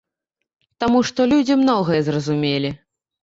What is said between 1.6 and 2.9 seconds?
многае зразумелі.